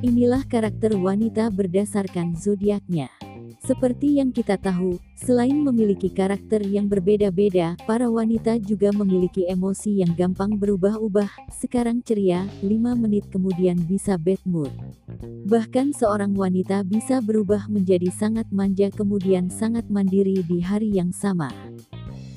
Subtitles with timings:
[0.00, 3.12] Inilah karakter wanita berdasarkan zodiaknya.
[3.60, 10.16] Seperti yang kita tahu, selain memiliki karakter yang berbeda-beda, para wanita juga memiliki emosi yang
[10.16, 14.72] gampang berubah-ubah, sekarang ceria, 5 menit kemudian bisa bad mood.
[15.44, 21.52] Bahkan seorang wanita bisa berubah menjadi sangat manja kemudian sangat mandiri di hari yang sama.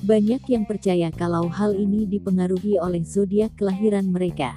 [0.04, 4.52] Banyak yang percaya kalau hal ini dipengaruhi oleh zodiak kelahiran mereka.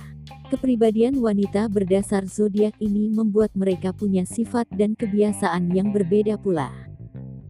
[0.51, 6.67] Kepribadian wanita berdasar zodiak ini membuat mereka punya sifat dan kebiasaan yang berbeda pula.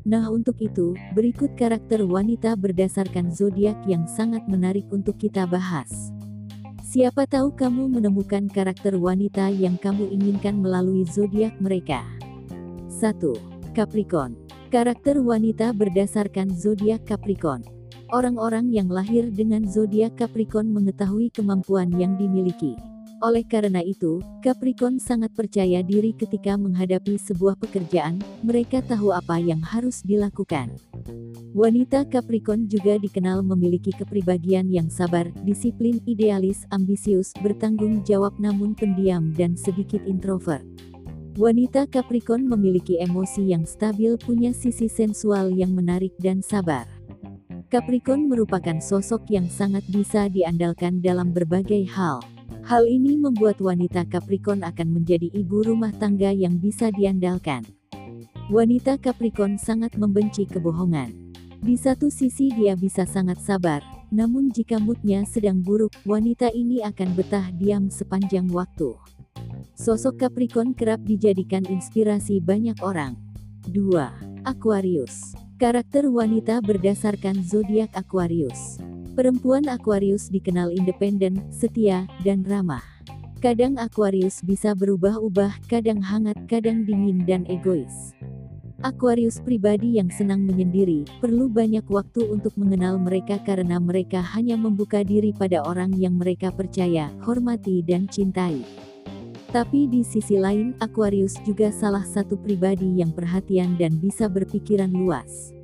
[0.06, 6.14] Nah, untuk itu, berikut karakter wanita berdasarkan zodiak yang sangat menarik untuk kita bahas.
[6.86, 12.06] Siapa tahu kamu menemukan karakter wanita yang kamu inginkan melalui zodiak mereka.
[12.94, 13.74] 1.
[13.74, 14.38] Capricorn.
[14.70, 17.77] Karakter wanita berdasarkan zodiak Capricorn.
[18.08, 22.72] Orang-orang yang lahir dengan zodiak Capricorn mengetahui kemampuan yang dimiliki.
[23.20, 29.60] Oleh karena itu, Capricorn sangat percaya diri ketika menghadapi sebuah pekerjaan, mereka tahu apa yang
[29.60, 30.72] harus dilakukan.
[31.52, 39.36] Wanita Capricorn juga dikenal memiliki kepribadian yang sabar, disiplin, idealis, ambisius, bertanggung jawab namun pendiam
[39.36, 40.64] dan sedikit introvert.
[41.36, 46.97] Wanita Capricorn memiliki emosi yang stabil punya sisi sensual yang menarik dan sabar.
[47.68, 52.24] Capricorn merupakan sosok yang sangat bisa diandalkan dalam berbagai hal.
[52.64, 57.68] Hal ini membuat wanita Capricorn akan menjadi ibu rumah tangga yang bisa diandalkan.
[58.48, 61.12] Wanita Capricorn sangat membenci kebohongan.
[61.60, 63.84] Di satu sisi dia bisa sangat sabar,
[64.16, 68.96] namun jika moodnya sedang buruk, wanita ini akan betah diam sepanjang waktu.
[69.76, 73.20] Sosok Capricorn kerap dijadikan inspirasi banyak orang.
[73.68, 74.48] 2.
[74.48, 78.78] Aquarius Karakter wanita berdasarkan zodiak Aquarius.
[79.18, 82.86] Perempuan Aquarius dikenal independen, setia, dan ramah.
[83.42, 88.14] Kadang Aquarius bisa berubah-ubah, kadang hangat, kadang dingin dan egois.
[88.86, 95.02] Aquarius pribadi yang senang menyendiri, perlu banyak waktu untuk mengenal mereka karena mereka hanya membuka
[95.02, 98.62] diri pada orang yang mereka percaya, hormati dan cintai.
[99.48, 105.56] Tapi di sisi lain, Aquarius juga salah satu pribadi yang perhatian dan bisa berpikiran luas.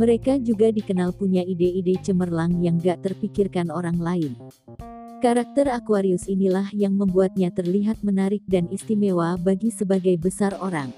[0.00, 4.32] Mereka juga dikenal punya ide-ide cemerlang yang gak terpikirkan orang lain.
[5.20, 10.88] Karakter Aquarius inilah yang membuatnya terlihat menarik dan istimewa bagi sebagai besar orang.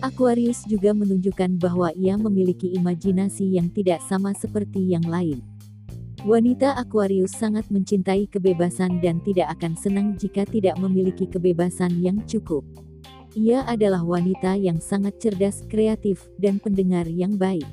[0.00, 5.44] Aquarius juga menunjukkan bahwa ia memiliki imajinasi yang tidak sama seperti yang lain.
[6.24, 12.64] Wanita Aquarius sangat mencintai kebebasan dan tidak akan senang jika tidak memiliki kebebasan yang cukup.
[13.36, 17.68] Ia adalah wanita yang sangat cerdas, kreatif, dan pendengar yang baik.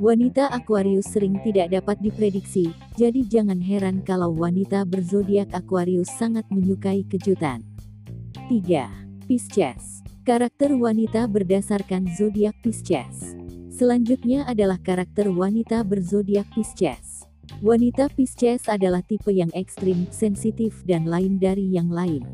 [0.00, 7.04] Wanita Aquarius sering tidak dapat diprediksi, jadi jangan heran kalau wanita berzodiak Aquarius sangat menyukai
[7.04, 7.60] kejutan.
[8.48, 9.28] 3.
[9.28, 10.00] Pisces.
[10.24, 13.36] Karakter wanita berdasarkan zodiak Pisces.
[13.68, 17.13] Selanjutnya adalah karakter wanita berzodiak Pisces.
[17.64, 22.24] Wanita Pisces adalah tipe yang ekstrim, sensitif dan lain dari yang lain.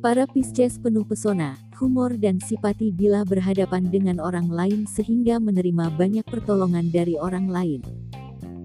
[0.00, 6.24] Para Pisces penuh pesona, humor dan simpati bila berhadapan dengan orang lain sehingga menerima banyak
[6.28, 7.80] pertolongan dari orang lain.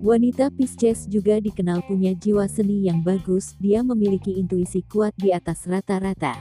[0.02, 5.70] Wanita Pisces juga dikenal punya jiwa seni yang bagus, dia memiliki intuisi kuat di atas
[5.70, 6.34] rata-rata.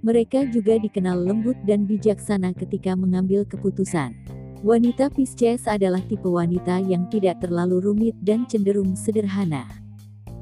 [0.00, 4.39] Mereka juga dikenal lembut dan bijaksana ketika mengambil keputusan.
[4.60, 9.64] Wanita Pisces adalah tipe wanita yang tidak terlalu rumit dan cenderung sederhana.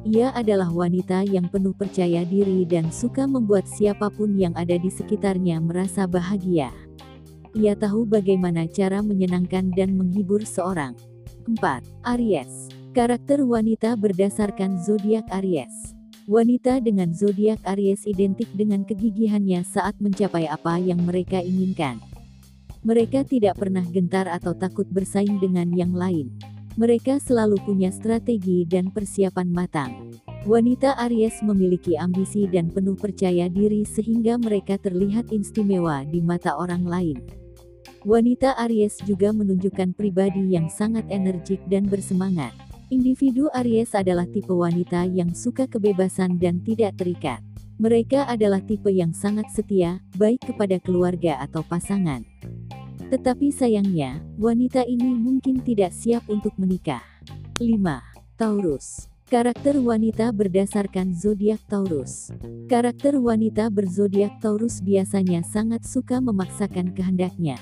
[0.03, 4.91] Ia adalah wanita yang penuh percaya diri dan suka membuat siapa pun yang ada di
[4.91, 6.75] sekitarnya merasa bahagia.
[7.55, 10.99] Ia tahu bagaimana cara menyenangkan dan menghibur seorang.
[11.47, 11.87] 4.
[12.19, 12.75] Aries.
[12.99, 15.95] Karakter wanita berdasarkan zodiak Aries.
[16.27, 22.03] Wanita dengan zodiak Aries identik dengan kegigihannya saat mencapai apa yang mereka inginkan.
[22.87, 26.31] Mereka tidak pernah gentar atau takut bersaing dengan yang lain.
[26.79, 30.15] Mereka selalu punya strategi dan persiapan matang.
[30.47, 36.87] Wanita Aries memiliki ambisi dan penuh percaya diri sehingga mereka terlihat istimewa di mata orang
[36.87, 37.19] lain.
[38.07, 42.55] Wanita Aries juga menunjukkan pribadi yang sangat energik dan bersemangat.
[42.95, 47.43] Individu Aries adalah tipe wanita yang suka kebebasan dan tidak terikat.
[47.83, 52.23] Mereka adalah tipe yang sangat setia, baik kepada keluarga atau pasangan.
[53.09, 57.01] Tetapi sayangnya, wanita ini mungkin tidak siap untuk menikah.
[57.57, 57.81] 5.
[58.37, 62.33] Taurus Karakter wanita berdasarkan zodiak Taurus.
[62.69, 67.57] Karakter wanita berzodiak Taurus biasanya sangat suka memaksakan kehendaknya.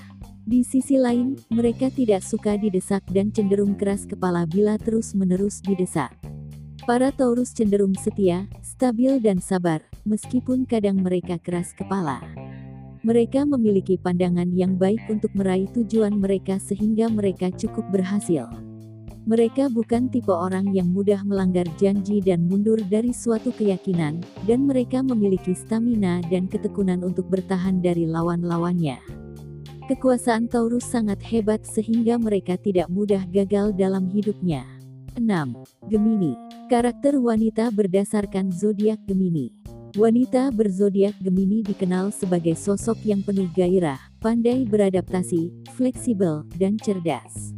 [0.46, 6.14] Di sisi lain, mereka tidak suka didesak dan cenderung keras kepala bila terus-menerus didesak.
[6.86, 12.45] Para Taurus cenderung setia, stabil dan sabar, meskipun kadang mereka keras kepala.
[13.06, 18.50] Mereka memiliki pandangan yang baik untuk meraih tujuan mereka sehingga mereka cukup berhasil.
[19.30, 25.06] Mereka bukan tipe orang yang mudah melanggar janji dan mundur dari suatu keyakinan, dan mereka
[25.06, 28.98] memiliki stamina dan ketekunan untuk bertahan dari lawan-lawannya.
[29.86, 34.66] Kekuasaan Taurus sangat hebat sehingga mereka tidak mudah gagal dalam hidupnya.
[35.14, 35.22] 6.
[35.86, 36.34] Gemini.
[36.66, 39.65] Karakter wanita berdasarkan zodiak Gemini.
[39.96, 47.56] Wanita berzodiak Gemini dikenal sebagai sosok yang penuh gairah, pandai beradaptasi, fleksibel, dan cerdas.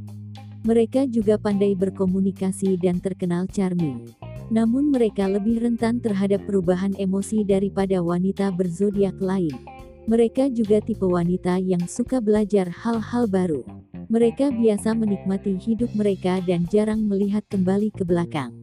[0.62, 4.06] Mereka juga pandai berkomunikasi dan terkenal charming.
[4.54, 9.58] Namun mereka lebih rentan terhadap perubahan emosi daripada wanita berzodiak lain.
[10.06, 13.66] Mereka juga tipe wanita yang suka belajar hal-hal baru.
[14.06, 18.54] Mereka biasa menikmati hidup mereka dan jarang melihat kembali ke belakang.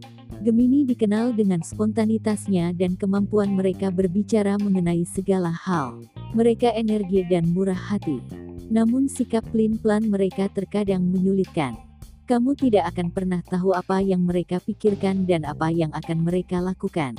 [0.45, 6.05] Gemini dikenal dengan spontanitasnya dan kemampuan mereka berbicara mengenai segala hal.
[6.37, 8.21] Mereka energi dan murah hati.
[8.69, 11.73] Namun sikap pelin-pelan mereka terkadang menyulitkan.
[12.29, 17.17] Kamu tidak akan pernah tahu apa yang mereka pikirkan dan apa yang akan mereka lakukan.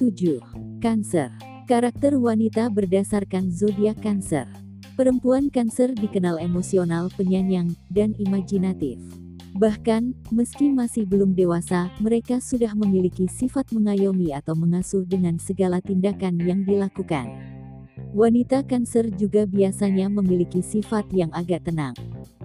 [0.00, 0.40] 7.
[0.80, 1.28] Cancer.
[1.68, 4.48] Karakter wanita berdasarkan zodiak Cancer.
[4.96, 8.96] Perempuan Cancer dikenal emosional, penyayang, dan imajinatif.
[9.50, 16.38] Bahkan, meski masih belum dewasa, mereka sudah memiliki sifat mengayomi atau mengasuh dengan segala tindakan
[16.38, 17.26] yang dilakukan.
[18.10, 21.94] Wanita Cancer juga biasanya memiliki sifat yang agak tenang.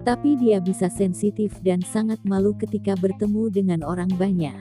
[0.06, 4.54] Tapi dia bisa sensitif dan sangat malu ketika bertemu dengan orang banyak.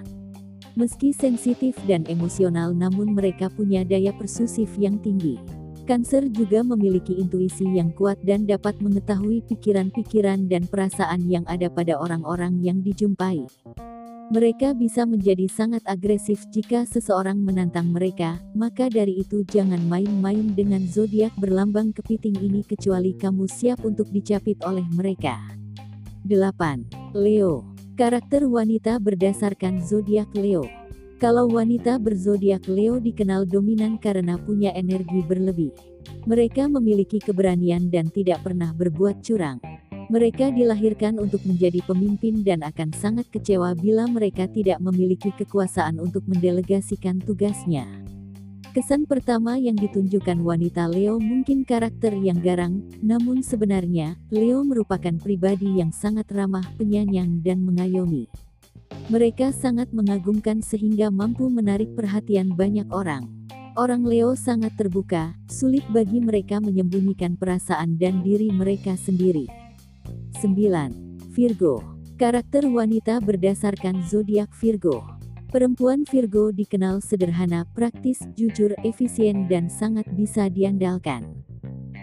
[0.74, 5.38] Meski sensitif dan emosional namun mereka punya daya persusif yang tinggi.
[5.86, 12.02] Cancer juga memiliki intuisi yang kuat dan dapat mengetahui pikiran-pikiran dan perasaan yang ada pada
[12.02, 13.46] orang-orang yang dijumpai.
[14.34, 20.82] Mereka bisa menjadi sangat agresif jika seseorang menantang mereka, maka dari itu jangan main-main dengan
[20.90, 25.38] zodiak berlambang kepiting ini kecuali kamu siap untuk dicapit oleh mereka.
[26.26, 27.14] 8.
[27.14, 27.62] Leo.
[27.94, 30.85] Karakter wanita berdasarkan zodiak Leo.
[31.16, 35.72] Kalau wanita berzodiak Leo dikenal dominan karena punya energi berlebih.
[36.28, 39.64] Mereka memiliki keberanian dan tidak pernah berbuat curang.
[40.12, 46.28] Mereka dilahirkan untuk menjadi pemimpin dan akan sangat kecewa bila mereka tidak memiliki kekuasaan untuk
[46.28, 47.88] mendelegasikan tugasnya.
[48.76, 55.80] Kesan pertama yang ditunjukkan wanita Leo mungkin karakter yang garang, namun sebenarnya, Leo merupakan pribadi
[55.80, 58.28] yang sangat ramah, penyayang dan mengayomi.
[59.06, 63.30] Mereka sangat mengagumkan sehingga mampu menarik perhatian banyak orang.
[63.76, 69.52] Orang Leo sangat terbuka, sulit bagi mereka menyembunyikan perasaan dan diri mereka sendiri.
[70.40, 71.32] 9.
[71.36, 71.84] Virgo.
[72.16, 75.04] Karakter wanita berdasarkan zodiak Virgo.
[75.52, 81.44] Perempuan Virgo dikenal sederhana, praktis, jujur, efisien dan sangat bisa diandalkan.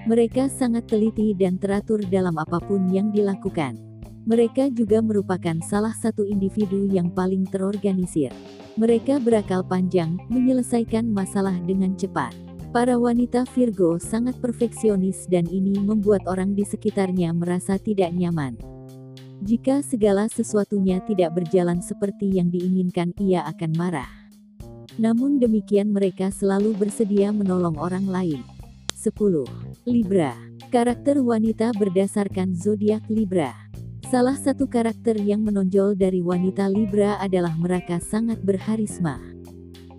[0.08, 3.91] Mereka sangat teliti dan teratur dalam apa pun yang dilakukan.
[4.22, 8.30] Mereka juga merupakan salah satu individu yang paling terorganisir.
[8.78, 12.30] Mereka berakal panjang, menyelesaikan masalah dengan cepat.
[12.70, 18.56] Para wanita Virgo sangat perfeksionis dan ini membuat orang di sekitarnya merasa tidak nyaman.
[19.42, 24.08] Jika segala sesuatunya tidak berjalan seperti yang diinginkan, ia akan marah.
[25.02, 28.40] Namun demikian mereka selalu bersedia menolong orang lain.
[28.94, 29.18] 10.
[29.82, 30.30] Libra.
[30.70, 33.71] Karakter wanita berdasarkan zodiak Libra.
[34.12, 39.16] Salah satu karakter yang menonjol dari wanita Libra adalah mereka sangat berharisma.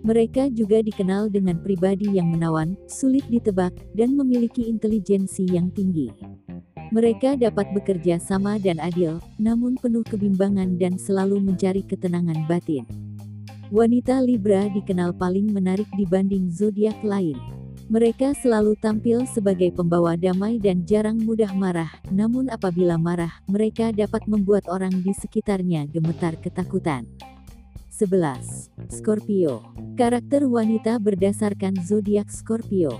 [0.06, 6.14] Mereka juga dikenal dengan pribadi yang menawan, sulit ditebak, dan memiliki intelijensi yang tinggi.
[6.94, 12.86] Mereka dapat bekerja sama dan adil, namun penuh kebimbangan dan selalu mencari ketenangan batin.
[13.74, 17.34] Wanita Libra dikenal paling menarik dibanding zodiak lain.
[17.84, 24.24] Mereka selalu tampil sebagai pembawa damai dan jarang mudah marah, namun apabila marah, mereka dapat
[24.24, 27.04] membuat orang di sekitarnya gemetar ketakutan.
[27.92, 28.72] 11.
[28.88, 29.68] Scorpio.
[30.00, 32.96] Karakter wanita berdasarkan zodiak Scorpio.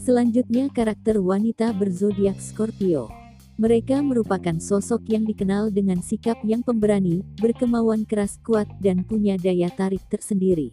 [0.00, 3.12] Selanjutnya karakter wanita berzodiak Scorpio.
[3.60, 9.68] Mereka merupakan sosok yang dikenal dengan sikap yang pemberani, berkemauan keras kuat dan punya daya
[9.68, 10.72] tarik tersendiri.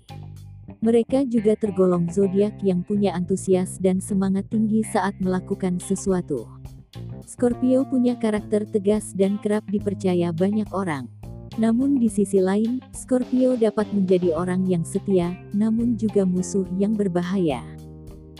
[0.79, 6.47] Mereka juga tergolong zodiak yang punya antusias dan semangat tinggi saat melakukan sesuatu.
[7.27, 11.11] Scorpio punya karakter tegas dan kerap dipercaya banyak orang.
[11.59, 17.59] Namun di sisi lain, Scorpio dapat menjadi orang yang setia, namun juga musuh yang berbahaya.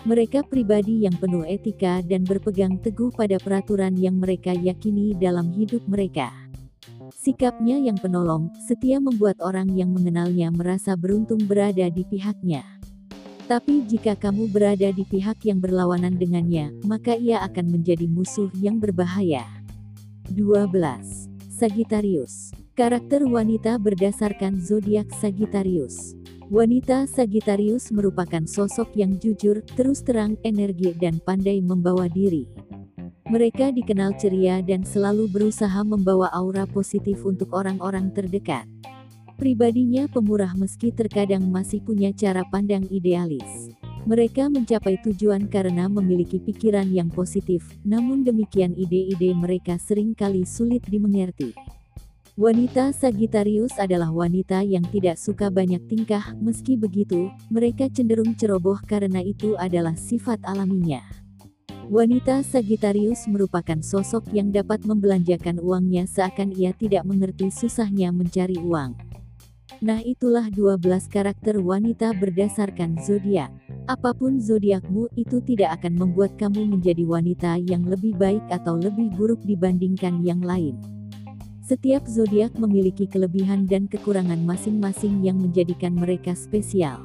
[0.08, 5.84] Mereka pribadi yang penuh etika dan berpegang teguh pada peraturan yang mereka yakini dalam hidup
[5.92, 6.32] mereka.
[7.14, 12.62] Sikapnya yang penolong, setia membuat orang yang mengenalnya merasa beruntung berada di pihaknya.
[13.50, 18.78] Tapi jika kamu berada di pihak yang berlawanan dengannya, maka ia akan menjadi musuh yang
[18.78, 19.42] berbahaya.
[20.38, 20.70] 12.
[21.50, 26.14] Sagittarius Karakter wanita berdasarkan zodiak Sagittarius.
[26.48, 32.48] Wanita Sagittarius merupakan sosok yang jujur, terus terang, energi dan pandai membawa diri.
[33.30, 38.66] Mereka dikenal ceria dan selalu berusaha membawa aura positif untuk orang-orang terdekat.
[39.38, 43.70] Pribadinya pemurah meski terkadang masih punya cara pandang idealis.
[44.10, 50.82] Mereka mencapai tujuan karena memiliki pikiran yang positif, namun demikian ide-ide mereka sering kali sulit
[50.90, 51.54] dimengerti.
[52.34, 59.22] Wanita Sagittarius adalah wanita yang tidak suka banyak tingkah, meski begitu, mereka cenderung ceroboh karena
[59.22, 61.29] itu adalah sifat alaminya.
[61.90, 68.94] Wanita Sagittarius merupakan sosok yang dapat membelanjakan uangnya seakan ia tidak mengerti susahnya mencari uang.
[69.82, 73.50] Nah itulah 12 karakter wanita berdasarkan zodiak.
[73.90, 79.10] Apa pun zodiakmu itu tidak akan membuat kamu menjadi wanita yang lebih baik atau lebih
[79.18, 80.78] buruk dibandingkan yang lain.
[81.66, 87.02] Setiap zodiak memiliki kelebihan dan kekurangan masing-masing yang menjadikan mereka spesial.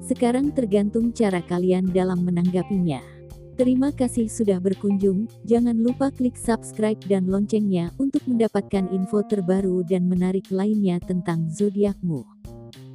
[0.00, 3.17] Sekarang tergantung cara kalian dalam menanggapinya.
[3.58, 10.06] Terima kasih sudah berkunjung, jangan lupa klik subscribe dan loncengnya untuk mendapatkan info terbaru dan
[10.06, 12.22] menarik lainnya tentang zodiakmu.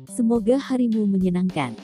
[0.08, 1.76] Semoga harimu menyenangkan.